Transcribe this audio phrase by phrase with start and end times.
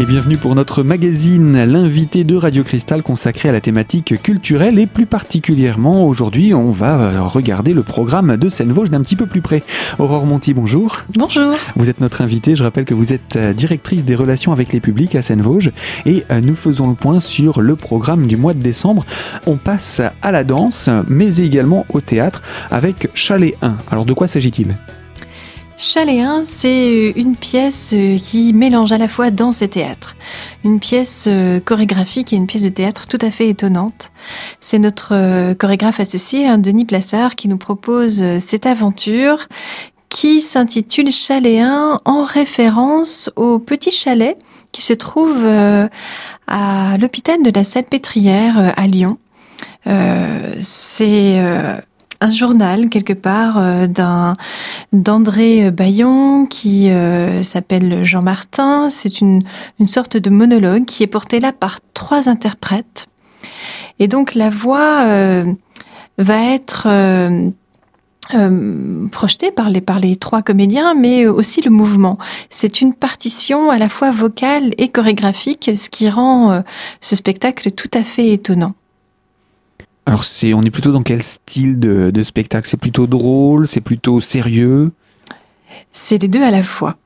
[0.00, 4.86] Et bienvenue pour notre magazine, l'invité de Radio Cristal consacré à la thématique culturelle et
[4.86, 9.42] plus particulièrement aujourd'hui on va euh, regarder le programme de Seine-Vosges d'un petit peu plus
[9.42, 9.62] près.
[9.98, 11.00] Aurore Monti, bonjour.
[11.14, 11.54] Bonjour.
[11.76, 14.80] Vous êtes notre invité, je rappelle que vous êtes euh, directrice des relations avec les
[14.80, 15.70] publics à Seine-Vosges
[16.06, 19.04] et euh, nous faisons le point sur le programme du mois de décembre.
[19.44, 22.40] On passe à la danse mais également au théâtre
[22.70, 23.76] avec Chalet 1.
[23.90, 24.76] Alors de quoi s'agit-il?
[25.80, 30.14] Chaléen, c'est une pièce euh, qui mélange à la fois danse et théâtre.
[30.62, 34.12] Une pièce euh, chorégraphique et une pièce de théâtre tout à fait étonnante.
[34.60, 39.48] C'est notre euh, chorégraphe associé, hein, Denis Plassard, qui nous propose cette aventure
[40.10, 44.36] qui s'intitule Chaléen en référence au petit chalet
[44.72, 45.46] qui se trouve
[46.46, 49.18] à l'hôpital de la Salpêtrière à Lyon.
[50.58, 51.40] c'est
[52.20, 54.36] un journal quelque part euh, d'un
[54.92, 58.88] d'André Bayon qui euh, s'appelle Jean Martin.
[58.90, 59.42] C'est une,
[59.78, 63.06] une sorte de monologue qui est porté là par trois interprètes.
[63.98, 65.52] Et donc la voix euh,
[66.18, 66.88] va être
[69.10, 72.16] projetée par les, par les trois comédiens, mais aussi le mouvement.
[72.48, 76.62] C'est une partition à la fois vocale et chorégraphique, ce qui rend
[77.00, 78.74] ce spectacle tout à fait étonnant.
[80.10, 82.66] Alors c'est, on est plutôt dans quel style de, de spectacle?
[82.68, 84.90] C'est plutôt drôle, c'est plutôt sérieux?
[85.92, 86.96] C'est les deux à la fois.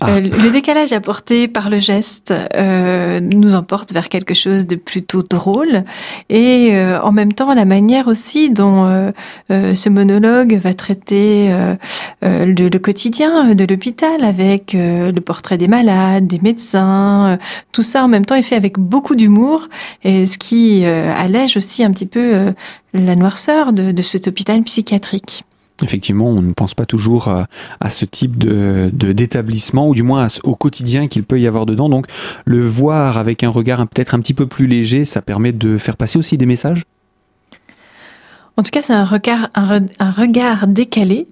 [0.00, 0.10] Ah.
[0.10, 5.22] Euh, le décalage apporté par le geste euh, nous emporte vers quelque chose de plutôt
[5.22, 5.84] drôle
[6.28, 9.12] et euh, en même temps la manière aussi dont
[9.48, 11.50] ce monologue va traiter
[12.22, 17.38] le, quotidien de l'hôpital avec le portrait des malades, des médecins,
[17.72, 19.68] tout ça en même temps est fait avec beaucoup d'humour
[20.04, 22.52] et ce qui allège aussi un petit peu
[22.92, 25.45] la noirceur de cet hôpital psychiatrique.
[25.82, 30.54] Effectivement, on ne pense pas toujours à, ce type de d'établissement, ou du moins au
[30.54, 31.88] quotidien qu'il peut y avoir dedans.
[31.88, 32.06] Donc,
[32.46, 35.96] le voir avec un regard peut-être un petit peu plus léger, ça permet de faire
[35.96, 36.84] passer aussi des messages?
[38.56, 41.26] En tout cas, c'est un regard, un, regard décalé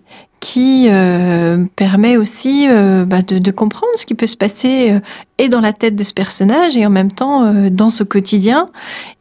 [0.44, 5.00] qui euh, permet aussi euh, bah, de, comprendre ce qui peut se passer euh,
[5.38, 8.68] et dans la tête de ce personnage et en même temps dans ce quotidien.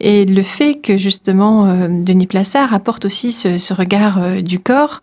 [0.02, 5.00] Et le fait que justement Denis Plassard apporte aussi ce, regard du corps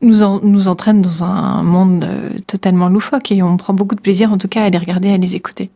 [0.00, 2.06] nous, nous entraîne dans un monde
[2.46, 5.18] totalement loufoque et on prend beaucoup de plaisir en tout cas à les regarder, à
[5.18, 5.70] les écouter.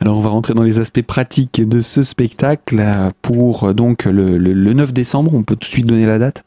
[0.00, 2.82] Alors on va rentrer dans les aspects pratiques de ce spectacle
[3.20, 5.34] pour donc le, 9 décembre.
[5.34, 6.42] On peut tout de suite donner la date?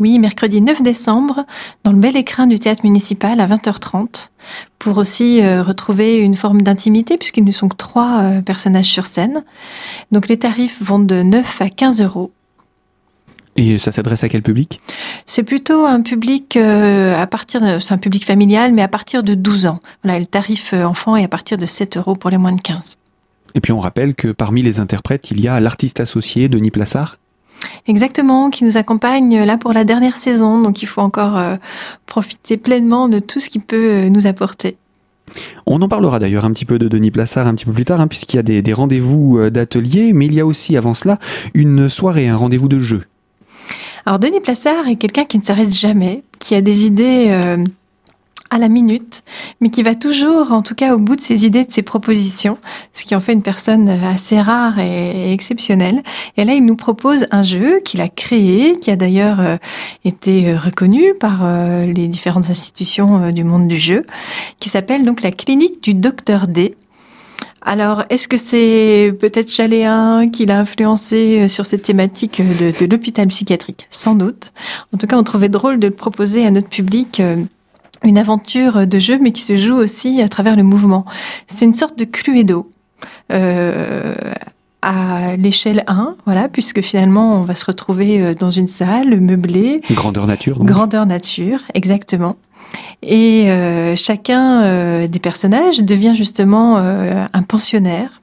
[0.00, 1.44] Oui, mercredi 9 décembre,
[1.84, 4.30] dans le bel écrin du théâtre municipal à 20h30,
[4.78, 9.04] pour aussi euh, retrouver une forme d'intimité, puisqu'ils ne sont que trois euh, personnages sur
[9.04, 9.44] scène.
[10.10, 12.32] Donc les tarifs vont de 9 à 15 euros.
[13.56, 14.80] Et ça s'adresse à quel public?
[15.26, 19.34] C'est plutôt un public euh, à partir, c'est un public familial, mais à partir de
[19.34, 19.80] 12 ans.
[20.02, 22.96] Voilà, le tarif enfant est à partir de 7 euros pour les moins de 15.
[23.54, 27.16] Et puis on rappelle que parmi les interprètes, il y a l'artiste associé Denis Plassard.
[27.86, 31.40] Exactement, qui nous accompagne euh, là pour la dernière saison, donc il faut encore
[32.06, 34.76] profiter pleinement de tout ce qu'il peut nous apporter.
[35.66, 38.00] On en parlera d'ailleurs un petit peu de Denis Plassard un petit peu plus tard,
[38.00, 41.18] hein, puisqu'il y a des, des rendez-vous d'atelier, mais il y a aussi avant cela
[41.54, 43.02] une soirée, un rendez-vous de jeu.
[44.06, 47.64] Alors Denis Plassard est quelqu'un qui ne s'arrête jamais, qui a des idées euh,
[48.50, 49.22] à la minute,
[49.60, 52.58] mais qui va toujours, en tout cas, au bout de ses idées, de ses propositions,
[52.92, 56.02] ce qui en fait une personne assez rare et, exceptionnelle.
[56.36, 59.56] Et là, il nous propose un jeu qu'il a créé, qui a d'ailleurs euh,
[60.04, 61.46] été euh, reconnu par
[61.84, 64.04] les différentes institutions du monde du jeu,
[64.58, 66.76] qui s'appelle donc la clinique du docteur D.
[67.62, 72.90] Alors, est-ce que c'est peut-être Chaléen qui l'a influencé euh, sur cette thématique de, de
[72.90, 73.86] l'hôpital psychiatrique?
[73.90, 74.52] Sans doute.
[74.94, 77.36] En tout cas, on trouvait drôle de le proposer à notre public euh,
[78.04, 81.04] une aventure de jeu, mais qui se joue aussi à travers le mouvement.
[81.46, 82.70] C'est une sorte de cluedo.
[83.32, 84.14] Euh,
[84.82, 89.80] à l'échelle 1, voilà, puisque finalement on va se retrouver euh, dans une salle meublée.
[89.90, 90.58] Grandeur nature.
[90.64, 92.36] Grandeur nature, exactement.
[93.02, 98.22] Et euh, chacun euh, des personnages devient justement un pensionnaire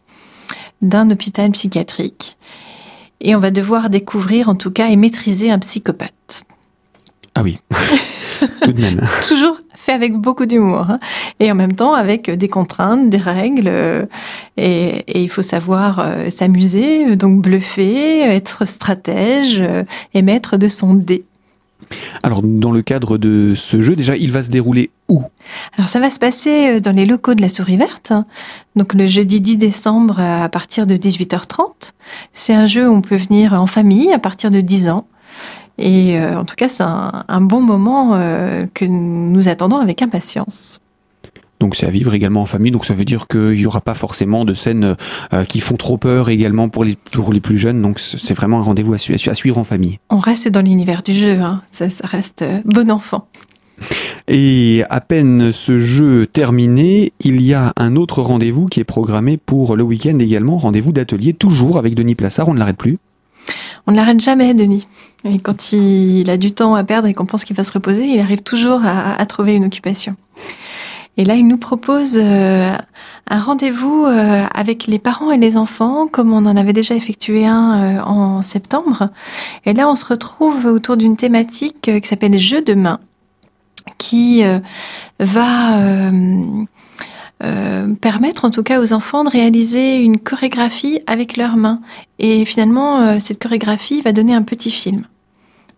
[0.82, 2.38] d'un hôpital psychiatrique.
[3.20, 6.44] Et on va devoir découvrir en tout cas et maîtriser un psychopathe.
[7.34, 7.60] Ah oui,
[8.62, 9.02] tout de même.
[9.28, 9.58] Toujours
[9.88, 10.88] fait avec beaucoup d'humour.
[10.90, 11.00] Hein.
[11.40, 13.68] Et en même temps avec des contraintes, des règles.
[13.68, 14.06] Euh,
[14.58, 20.94] et, il faut savoir euh, s'amuser, donc bluffer, être stratège euh, et mettre de son
[20.94, 21.24] dé.
[22.22, 25.22] Alors, dans le cadre de ce jeu, déjà, il va se dérouler où?
[25.78, 28.12] Alors, ça va se passer dans les locaux de la Souris Verte,
[28.76, 31.94] donc le jeudi 10 décembre à partir de 18h30.
[32.34, 35.08] C'est un jeu où on peut venir en famille à partir de 10 ans.
[35.78, 40.80] Et euh, en tout cas, c'est un, bon moment euh, que nous attendons avec impatience.
[41.60, 42.72] Donc c'est à vivre également en famille.
[42.72, 44.96] Donc ça veut dire qu'il n'y aura pas forcément de scènes
[45.34, 47.82] euh, qui font trop peur également pour les, pour les plus jeunes.
[47.82, 50.00] Donc c'est vraiment un rendez-vous à, suivre en famille.
[50.10, 51.40] On reste dans l'univers du jeu.
[51.40, 51.62] Hein.
[51.72, 53.28] Ça, ça, reste bon enfant.
[54.28, 59.38] Et à peine ce jeu terminé, il y a un autre rendez-vous qui est programmé
[59.38, 60.58] pour le week-end également.
[60.58, 62.50] Rendez-vous d'atelier, toujours avec Denis Plassard.
[62.50, 62.98] On ne l'arrête plus.
[63.88, 64.88] On ne l'arrête jamais, Denis.
[65.24, 68.06] Et quand il a du temps à perdre et qu'on pense qu'il va se reposer,
[68.06, 70.16] il arrive toujours à trouver une occupation.
[71.18, 72.78] Et là, il nous propose euh,
[73.28, 77.48] un rendez-vous euh, avec les parents et les enfants, comme on en avait déjà effectué
[77.48, 79.08] un euh, en septembre.
[79.66, 83.00] Et là, on se retrouve autour d'une thématique qui s'appelle Jeux de main,
[83.98, 84.44] qui
[85.20, 86.12] va
[88.02, 91.82] permettre en tout cas aux enfants de réaliser une chorégraphie avec leurs mains.
[92.20, 95.02] Et finalement, cette chorégraphie va donner un petit film.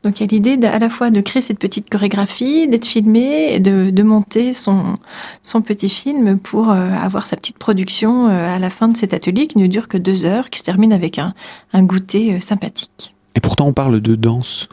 [0.03, 3.53] Donc il y a l'idée à la fois de créer cette petite chorégraphie, d'être filmé,
[3.53, 4.95] et de, monter son,
[5.43, 9.13] son petit film pour euh, avoir sa petite production euh, à la fin de cet
[9.13, 11.29] atelier qui ne dure que deux heures, qui se termine avec un,
[11.73, 13.13] un goûter euh, sympathique.
[13.35, 14.69] Et pourtant on parle de danse.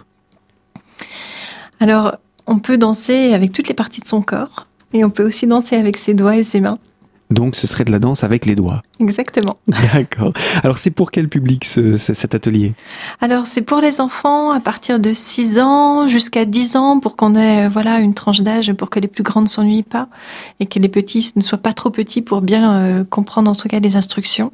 [1.80, 2.16] Alors
[2.46, 5.76] on peut danser avec toutes les parties de son corps et on peut aussi danser
[5.76, 6.78] avec ses doigts et ses mains.
[7.30, 8.82] Donc ce serait de la danse avec les doigts.
[9.00, 9.56] Exactement.
[9.92, 10.32] D'accord.
[10.62, 12.74] Alors c'est pour quel public cet atelier?
[13.20, 17.34] Alors c'est pour les enfants à partir de 6 ans jusqu'à 10 ans pour qu'on
[17.34, 20.08] ait voilà une tranche d'âge pour que les plus grandes s'ennuient pas
[20.60, 23.68] et que les petits ne soient pas trop petits pour bien euh, comprendre en tout
[23.68, 24.52] cas les instructions.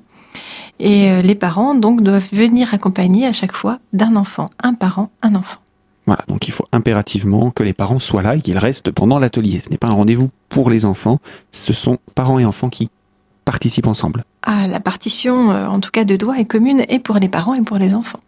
[0.81, 5.11] Et euh, les parents donc doivent venir accompagner à chaque fois d'un enfant, un parent,
[5.23, 5.62] un enfant.
[6.07, 9.61] Voilà, donc il faut impérativement que les parents soient là et qu'ils restent pendant l'atelier.
[9.65, 11.21] Ce n'est pas un rendez-vous pour les enfants,
[11.53, 12.91] ce sont parents et enfants qui
[13.45, 14.25] participent ensemble.
[14.43, 17.55] Ah, la partition, euh, en tout cas de doigts, est commune et pour les parents
[17.55, 18.21] et pour les enfants.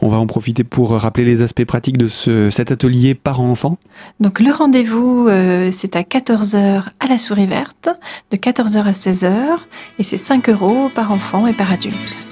[0.00, 3.78] On va en profiter pour rappeler les aspects pratiques de ce, cet atelier parents-enfants.
[4.20, 7.88] Donc le rendez-vous, euh, c'est à 14h à la souris verte,
[8.30, 9.58] de 14h à 16h,
[9.98, 12.31] et c'est 5 euros par enfant et par adulte.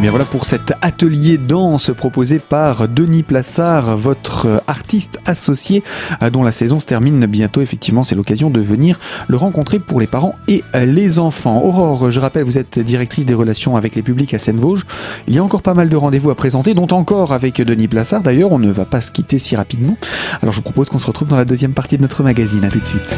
[0.00, 5.82] Bien voilà pour cet atelier danse proposé par Denis Plassard, votre artiste associé
[6.22, 7.62] euh, dont la saison se termine bientôt.
[7.62, 11.60] Effectivement, c'est l'occasion de venir le rencontrer pour les parents et les enfants.
[11.64, 14.86] Aurore, je rappelle, vous êtes directrice des relations avec les publics à Seine-Vosges.
[15.26, 18.22] Il y a encore pas mal de rendez-vous à présenter, dont encore avec Denis Plassard.
[18.22, 19.96] D'ailleurs, on ne va pas se quitter si rapidement.
[20.42, 22.64] Alors je vous propose qu'on se retrouve dans la deuxième partie de notre magazine.
[22.64, 23.16] À tout de suite.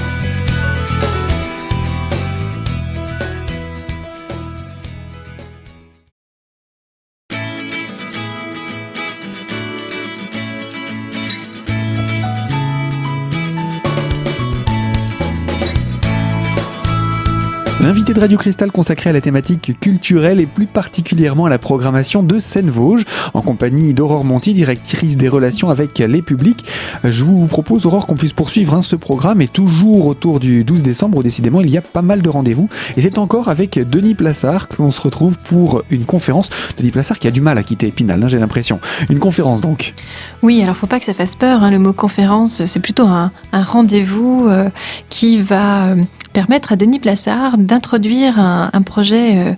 [17.82, 22.22] L'invité de Radio Cristal consacré à la thématique culturelle et plus particulièrement à la programmation
[22.22, 26.62] de Seine-Vosges, en compagnie d'Aurore Monti, directrice des relations avec les publics.
[27.04, 30.82] Je vous propose, Aurore, qu'on puisse poursuivre hein, ce programme et toujours autour du 12
[30.82, 32.68] décembre, où décidément il y a pas mal de rendez-vous.
[32.98, 36.50] Et c'est encore avec Denis Plassard qu'on se retrouve pour une conférence.
[36.76, 38.78] Denis Plassard qui a du mal à quitter Épinal, hein, j'ai l'impression.
[39.08, 39.94] Une conférence donc.
[40.42, 41.62] Oui, alors faut pas que ça fasse peur.
[41.62, 44.68] Hein, le mot conférence, c'est plutôt un, rendez-vous euh,
[45.08, 45.96] qui va euh,
[46.32, 49.52] permettre à Denis Plassard d'introduire un, projet euh,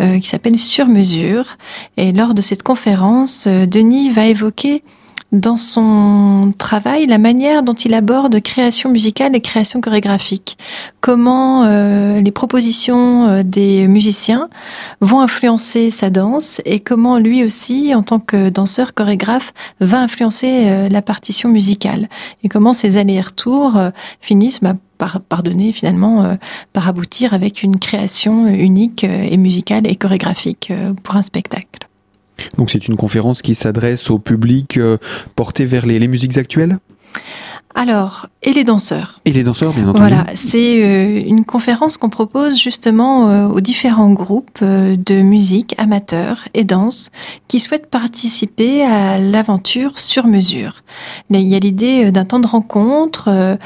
[0.00, 1.58] euh, qui s'appelle Sur mesure.
[1.98, 4.82] Et lors de cette conférence, euh, Denis va évoquer
[5.32, 10.58] dans son travail la manière dont il aborde création musicale et création chorégraphique.
[11.00, 11.64] Comment
[12.18, 14.48] les propositions des musiciens
[15.00, 20.88] vont influencer sa danse et comment lui aussi, en tant que danseur chorégraphe, va influencer
[20.88, 22.08] la partition musicale.
[22.42, 23.78] Et comment ces allers-retours
[24.20, 26.34] finissent bah, par, pardonner finalement, euh,
[26.72, 31.88] par aboutir avec une création unique euh, et musicale et chorégraphique euh, pour un spectacle.
[32.58, 34.78] Donc c'est une conférence qui s'adresse au public
[35.36, 36.78] porté vers les musiques actuelles?
[37.80, 39.20] Alors, et les danseurs?
[39.24, 40.00] Et les danseurs, bien entendu.
[40.00, 45.74] Voilà, c'est euh, une conférence qu'on propose justement euh, aux différents groupes euh, de musique
[45.78, 47.10] amateurs et danse
[47.48, 50.82] qui souhaitent participer à l'aventure sur mesure.
[51.30, 53.56] Il y a l'idée d'un temps de rencontre,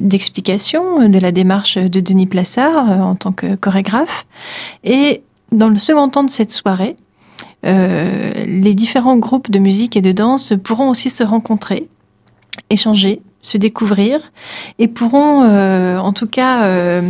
[0.00, 4.26] d'explication de la démarche de Denis Plassard en tant que chorégraphe.
[4.82, 5.22] Et
[5.52, 6.96] dans le second temps de cette soirée,
[7.62, 11.88] les différents groupes de musique et de danse pourront aussi se rencontrer
[12.70, 14.18] échanger, se découvrir
[14.78, 17.02] et pourront euh, en tout cas euh,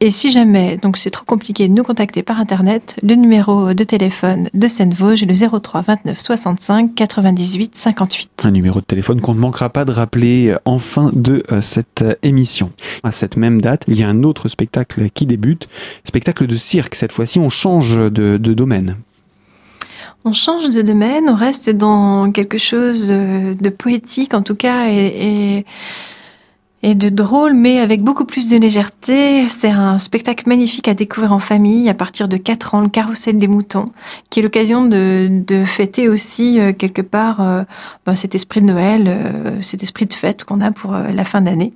[0.00, 3.84] et si jamais, donc c'est trop compliqué de nous contacter par Internet, le numéro de
[3.84, 8.42] téléphone de Seine-Vosges est le 03 29 65 98 58.
[8.44, 12.02] Un numéro de téléphone qu'on ne manquera pas de rappeler en fin de euh, cette
[12.02, 12.72] euh, émission.
[13.04, 15.68] À cette même date, il y a un autre spectacle qui débute,
[16.04, 16.96] spectacle de cirque.
[16.96, 18.96] Cette fois-ci, on change de, domaine.
[20.24, 24.88] On change de domaine, on reste dans quelque chose euh, de poétique en tout cas
[24.90, 25.64] et et
[26.92, 29.48] de drôle, mais avec beaucoup plus de légèreté.
[29.48, 33.38] C'est un spectacle magnifique à découvrir en famille à partir de 4 ans, le Carrousel
[33.38, 33.86] des moutons,
[34.28, 37.62] qui est l'occasion de, de, fêter aussi euh, quelque part euh,
[38.04, 41.40] ben, cet esprit de Noël, euh, cet esprit de fête qu'on a pour la fin
[41.40, 41.72] d'année.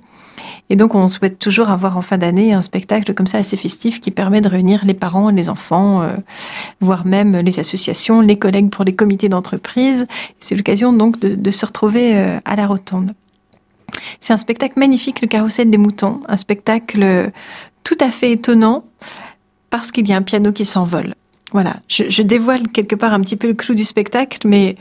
[0.69, 3.99] Et donc, on souhaite toujours avoir en fin d'année un spectacle comme ça assez festif
[3.99, 6.07] qui permet de réunir les parents, les enfants,
[6.79, 10.05] voire même les associations, les collègues pour les comités d'entreprise.
[10.39, 13.13] C'est l'occasion donc de, de, se retrouver à la rotonde.
[14.19, 17.31] C'est un spectacle magnifique, le carrousel des moutons, un spectacle
[17.83, 18.85] tout à fait étonnant
[19.69, 21.13] parce qu'il y a un piano qui s'envole.
[21.51, 24.75] Voilà, je, dévoile quelque part un petit peu le clou du spectacle, mais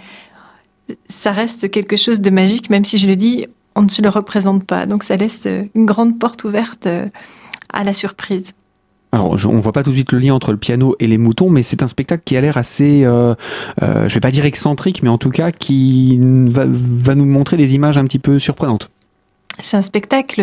[1.09, 4.11] ça reste quelque chose de magique, même si je le dis, on ne se le
[4.11, 4.85] représente pas.
[4.85, 7.07] Donc ça laisse une grande porte ouverte euh,
[7.73, 8.53] à la surprise.
[9.13, 11.49] Alors, on voit pas tout de suite le lien entre le piano et les moutons,
[11.49, 13.35] mais c'est un spectacle qui a l'air assez, euh,
[13.83, 17.75] euh, je vais pas dire excentrique, mais en tout cas qui va nous montrer des
[17.75, 18.91] images un petit peu surprenantes.
[19.61, 20.43] C'est un spectacle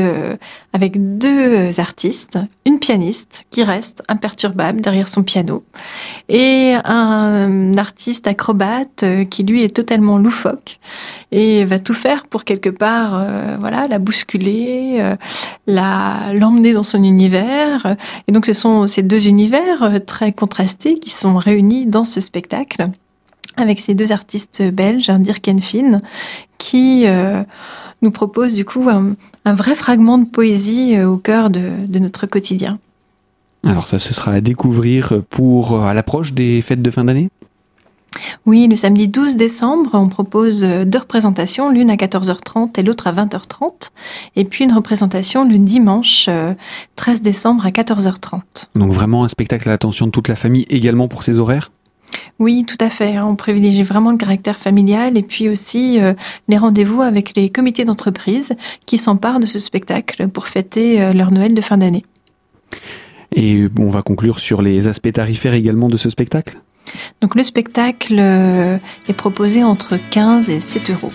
[0.74, 5.64] avec deux artistes, une pianiste qui reste imperturbable derrière son piano
[6.28, 10.80] et un artiste acrobate qui lui est totalement loufoque
[11.32, 15.16] et va tout faire pour quelque part euh, voilà la bousculer, euh,
[15.68, 17.96] la l'emmener dans son univers.
[18.28, 22.90] Et donc ce sont ces deux univers très contrastés qui sont réunis dans ce spectacle
[23.58, 26.02] avec ces deux artistes belges, Dirk Finn,
[26.58, 27.44] qui euh,
[28.02, 29.16] nous propose du coup un,
[29.54, 32.80] vrai fragment de poésie euh, au cœur de, notre quotidien.
[33.64, 37.30] Alors ça, ce sera à découvrir pour à l'approche des fêtes de fin d'année?
[38.46, 43.14] Oui, le samedi 12 décembre, on propose deux représentations, l'une à 14h30 et l'autre à
[43.14, 43.90] 20h30,
[44.36, 46.30] et puis une représentation le dimanche
[46.96, 48.42] 13 euh, décembre à 14h30.
[48.76, 51.72] Donc vraiment un spectacle à l'attention de toute la famille également pour ces horaires?
[52.40, 53.16] Oui, tout à fait.
[53.16, 53.26] Hein.
[53.26, 56.14] On privilégie vraiment le caractère familial et puis aussi euh,
[56.48, 58.54] les rendez-vous avec les comités d'entreprise
[58.86, 62.06] qui s'emparent de ce spectacle pour fêter euh, leur Noël de fin d'année.
[63.34, 66.58] Et on va conclure sur les aspects tarifaires également de ce spectacle?
[67.22, 71.12] Donc le spectacle euh, est proposé entre 15 et 7 euros.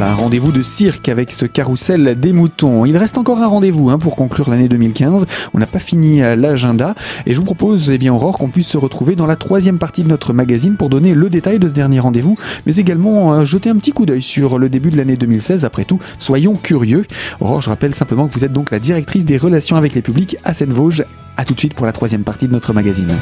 [0.00, 2.86] Voilà, un rendez-vous de cirque avec ce carrousel des moutons.
[2.86, 5.26] Il reste encore un rendez-vous hein, pour conclure l'année 2015.
[5.52, 6.94] On n'a pas fini euh, l'agenda
[7.26, 10.02] et je vous propose, eh bien, Aurore, qu'on puisse se retrouver dans la troisième partie
[10.02, 13.68] de notre magazine pour donner le détail de ce dernier rendez-vous, mais également euh, jeter
[13.68, 15.66] un petit coup d'œil sur le début de l'année 2016.
[15.66, 17.04] Après tout, soyons curieux.
[17.40, 20.38] Aurore, je rappelle simplement que vous êtes donc la directrice des relations avec les publics
[20.44, 21.04] à Seine-Vosges.
[21.36, 23.14] A tout de suite pour la troisième partie de notre magazine.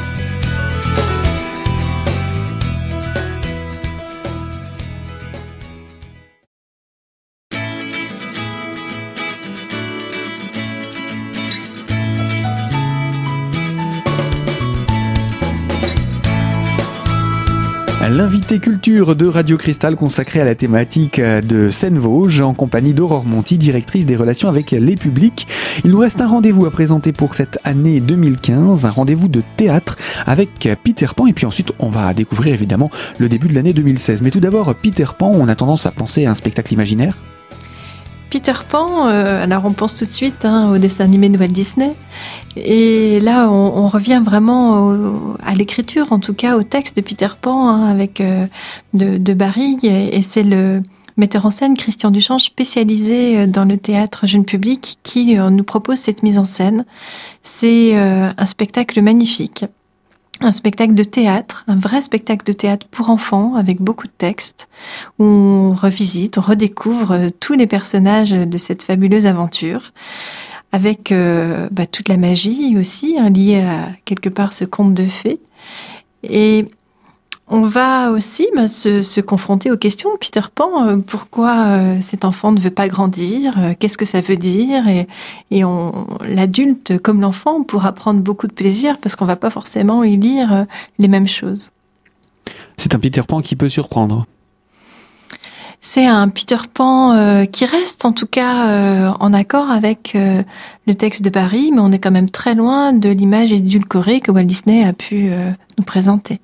[18.09, 23.59] L'invité culture de Radio Cristal consacré à la thématique de Seine-Vosges en compagnie d'Aurore Monti,
[23.59, 25.47] directrice des relations avec les publics.
[25.85, 29.95] Il nous reste un rendez-vous à présenter pour cette année 2015, un rendez-vous de théâtre
[30.25, 32.89] avec Peter Pan et puis ensuite on va découvrir évidemment
[33.19, 34.23] le début de l'année 2016.
[34.23, 37.15] Mais tout d'abord, Peter Pan, on a tendance à penser à un spectacle imaginaire
[38.29, 41.47] Peter Pan, euh, alors on pense tout de suite hein, au dessin animé de Walt
[41.47, 41.93] Disney.
[42.55, 44.93] Et là, on, revient vraiment
[45.43, 48.47] à l'écriture, en tout cas au texte de Peter Pan, hein, avec euh,
[48.93, 49.77] de, de Barry.
[49.83, 50.81] Et, c'est le
[51.17, 55.97] metteur en scène Christian Duchamp, spécialisé euh, dans le théâtre jeune public, qui nous propose
[55.97, 56.85] cette mise en scène.
[57.43, 59.65] C'est un spectacle magnifique
[60.41, 64.69] un spectacle de théâtre, un vrai spectacle de théâtre pour enfants avec beaucoup de textes,
[65.17, 69.91] où on revisite, on redécouvre tous les personnages de cette fabuleuse aventure,
[70.71, 75.03] avec euh, bah, toute la magie aussi, hein, liée à quelque part ce conte de
[75.03, 75.39] fées.
[76.23, 76.65] Et
[77.47, 80.11] on va aussi bah, se, confronter aux questions.
[80.19, 84.37] Peter Pan, euh, pourquoi euh, cet enfant ne veut pas grandir Qu'est-ce que ça veut
[84.37, 84.87] dire?
[84.87, 85.07] Et,
[85.49, 85.63] et
[86.27, 90.65] l'adulte comme l'enfant pourra prendre beaucoup de plaisir parce qu'on va pas forcément y lire
[90.99, 91.71] les mêmes choses.
[92.77, 94.25] C'est un Peter Pan qui peut surprendre.
[95.81, 101.29] C'est un Peter Pan qui reste en tout cas en accord avec le texte de
[101.29, 104.91] Paris, mais on est quand même très loin de l'image édulcorée que Walt Disney a
[104.91, 105.31] pu
[105.77, 106.41] nous présenter.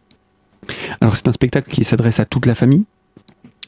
[1.01, 2.85] Alors c'est un spectacle qui s'adresse à toute la famille?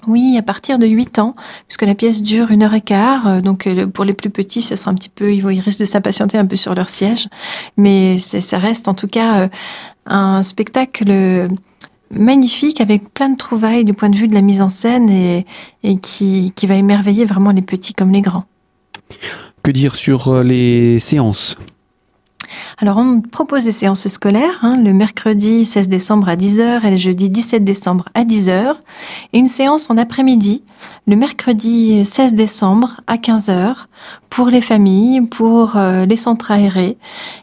[0.08, 1.36] Oui, à partir de 8 ans,
[1.68, 3.28] puisque la pièce dure une heure et quart.
[3.28, 5.60] Euh, donc, euh, pour les plus petits, ça sera un petit peu, ils, vont, ils
[5.60, 7.28] risquent de s'impatienter un peu sur leur siège.
[7.76, 9.48] Mais ça reste en tout cas euh,
[10.06, 11.50] un spectacle
[12.12, 15.46] magnifique avec plein de trouvailles du point de vue de la mise en scène et,
[16.02, 18.46] qui, qui va émerveiller vraiment les petits comme les grands.
[19.64, 21.56] Que dire sur les séances?
[22.80, 26.98] Alors, on propose des séances scolaires, hein, le mercredi 16 décembre à 10h et le
[26.98, 28.76] jeudi 17 décembre à 10h,
[29.34, 30.62] et une séance en après-midi,
[31.08, 33.88] le mercredi 16 décembre à 15h,
[34.30, 36.98] pour les familles, pour euh, les centres aérés,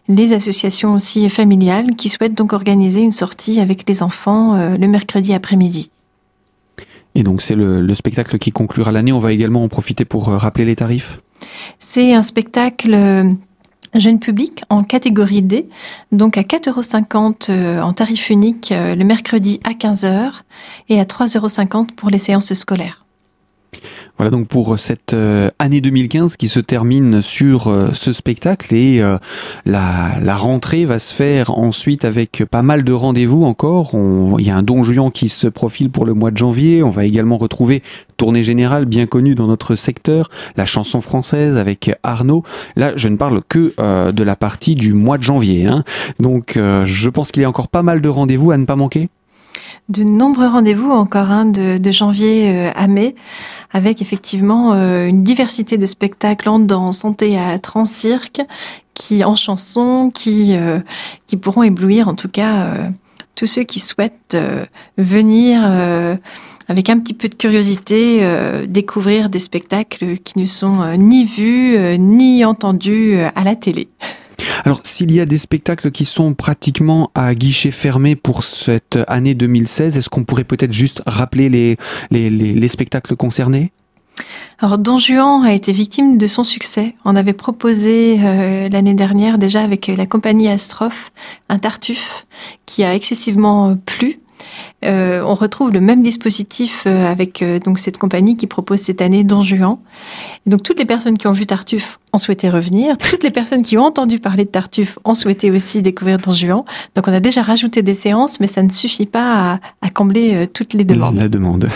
[0.06, 4.86] les associations aussi familiales qui souhaitent donc organiser une sortie avec les enfants euh, le
[4.86, 5.90] mercredi après-midi.
[7.16, 9.12] Et donc c'est le, le, spectacle qui conclura l'année.
[9.12, 11.18] On va également en profiter pour euh, rappeler les tarifs.
[11.80, 13.36] C'est un spectacle
[14.00, 15.68] jeune public en catégorie D,
[16.12, 20.42] donc à 4,50 euros euh, en tarif unique euh, le mercredi à 15h
[20.88, 23.04] et à 3,50 euros pour les séances scolaires.
[24.16, 29.02] Voilà donc pour cette euh, année 2015 qui se termine sur ce spectacle et
[29.64, 33.96] la, rentrée va se faire ensuite avec pas mal de rendez-vous encore.
[34.38, 36.84] il y a un Don Juan qui se profile pour le mois de janvier.
[36.84, 37.82] On va également retrouver
[38.16, 42.42] Tournée Générale bien connue dans notre secteur, la chanson française avec Arnaud.
[42.76, 43.74] Là, je ne parle que
[44.10, 45.66] de la partie du mois de janvier.
[45.66, 45.84] Hein.
[46.18, 49.08] Donc je pense qu'il y a encore pas mal de rendez-vous à ne pas manquer
[49.90, 53.14] de nombreux rendez-vous encore de, janvier à mai
[53.74, 58.40] avec effectivement euh, une diversité de spectacles en danse, en théâtre, en cirque,
[58.94, 60.78] qui en chanson, qui euh,
[61.26, 62.88] qui pourront éblouir en tout cas euh,
[63.34, 64.38] tous ceux qui souhaitent
[64.96, 65.60] venir
[66.68, 68.26] avec un petit peu de curiosité
[68.66, 73.88] découvrir des spectacles qui ne sont ni vus ni entendus à la télé.
[74.64, 79.34] Alors, s'il y a des spectacles qui sont pratiquement à guichet fermé pour cette année
[79.34, 81.76] 2016, est-ce qu'on pourrait peut-être juste rappeler les,
[82.10, 83.72] les, les, spectacles concernés?
[84.60, 86.94] Alors Don Juan a été victime de son succès.
[87.04, 91.10] On avait proposé euh, l'année dernière déjà avec la compagnie Astrophe
[91.48, 92.24] un Tartuffe
[92.64, 94.20] qui a excessivement plu
[94.84, 99.00] euh, on retrouve le même dispositif euh, avec euh, donc cette compagnie qui propose cette
[99.00, 99.78] année Don Juan.
[100.46, 102.96] donc toutes les personnes qui ont vu Tartuffe ont souhaité revenir.
[102.98, 106.62] Toutes les personnes qui ont entendu parler de Tartuffe ont souhaité aussi découvrir Don Juan.
[106.94, 110.74] Donc on a déjà rajouté des séances, mais ça ne suffit pas à, combler toutes
[110.74, 111.16] les demandes.
[111.16, 111.68] La demande.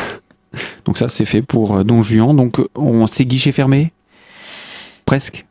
[0.84, 2.36] Donc ça c'est fait pour Don Juan.
[2.36, 3.92] Donc on s'est guichet fermé?
[5.06, 5.47] Presque?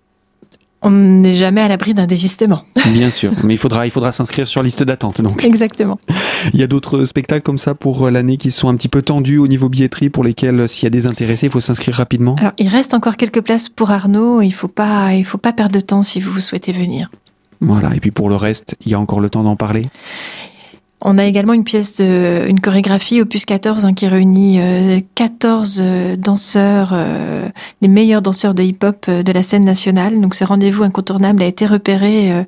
[0.81, 2.63] On n'est jamais à l'abri d'un désistement.
[2.93, 5.21] Bien sûr, mais il faudra, il faudra s'inscrire sur liste d'attente.
[5.21, 5.43] Donc.
[5.43, 5.99] Exactement.
[6.53, 9.37] Il y a d'autres spectacles comme ça pour l'année qui sont un petit peu tendus
[9.37, 12.35] au niveau billetterie, pour lesquels, s'il y a des intéressés, il faut s'inscrire rapidement?
[12.39, 14.41] Alors, il reste encore quelques places pour Arnaud.
[14.41, 17.09] Il faut pas, il faut pas perdre de temps si vous souhaitez venir.
[17.59, 17.95] Voilà.
[17.95, 19.87] Et puis pour le reste, il y a encore le temps d'en parler?
[21.01, 24.59] On a également une pièce, de, une chorégraphie opus 14 hein, qui réunit
[25.13, 27.47] 14 euh, euh, danseurs, euh,
[27.81, 30.19] les meilleurs danseurs de hip-hop de la scène nationale.
[30.19, 32.45] Donc ce rendez-vous incontournable a été repéré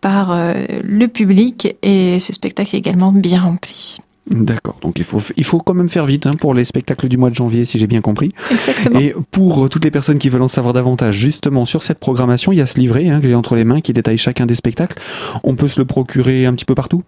[0.00, 3.98] par le public et ce spectacle est également bien rempli.
[4.30, 7.16] D'accord, donc il faut, il faut quand même faire vite hein, pour les spectacles du
[7.16, 8.30] mois de janvier, si j'ai bien compris.
[8.50, 9.00] Exactement.
[9.00, 12.58] Et pour toutes les personnes qui veulent en savoir davantage, justement, sur cette programmation, il
[12.58, 15.00] y a ce livret hein, que j'ai entre les mains qui détaille chacun des spectacles.
[15.44, 17.02] On peut se le procurer un petit peu partout?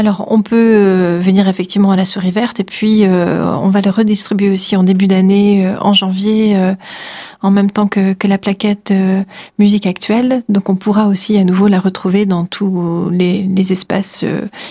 [0.00, 3.82] Alors, on peut euh, venir effectivement à la souris verte et puis euh, on va
[3.82, 6.56] le redistribuer aussi en début d'année, euh, en janvier,
[7.42, 8.94] en même temps que, la plaquette
[9.58, 10.42] musique actuelle.
[10.48, 14.24] Donc, on pourra aussi à nouveau la retrouver dans tous les, les espaces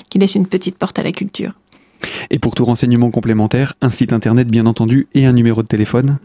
[0.09, 1.53] qui laissent une petite porte à la culture.
[2.31, 6.17] Et pour tout renseignement complémentaire, un site internet bien entendu et un numéro de téléphone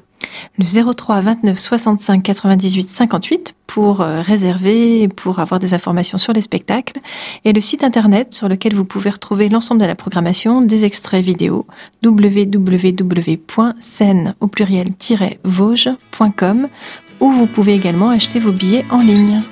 [0.59, 6.41] le 03 29 65 98 58 pour euh, réserver, pour avoir des informations sur les
[6.41, 7.01] spectacles,
[7.45, 11.25] et le site internet sur lequel vous pouvez retrouver l'ensemble de la programmation, des extraits
[11.25, 11.67] vidéo,
[12.05, 13.35] www.scène
[14.41, 16.67] au pluriel-vosges.com,
[17.21, 19.43] où vous pouvez également acheter vos billets en ligne.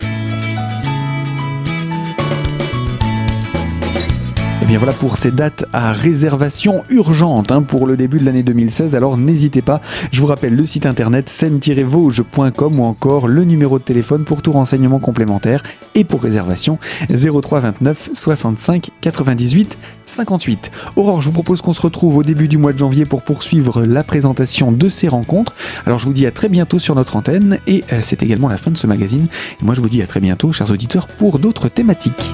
[4.72, 8.96] Bien voilà pour ces dates à réservation urgente hein, pour le début de l'année 2016.
[8.96, 13.84] Alors n'hésitez pas, je vous rappelle le site internet scène-vosges.com ou encore le numéro de
[13.84, 15.62] téléphone pour tout renseignement complémentaire
[15.94, 16.78] et pour réservation
[17.10, 20.70] 03 29 65 98 58.
[20.96, 23.84] Aurore, je vous propose qu'on se retrouve au début du mois de janvier pour poursuivre
[23.84, 25.54] la présentation de ces rencontres.
[25.84, 28.56] Alors je vous dis à très bientôt sur notre antenne et euh, c'est également la
[28.56, 29.26] fin de ce magazine.
[29.60, 32.30] Et moi je vous dis à très bientôt, chers auditeurs, pour d'autres thématiques.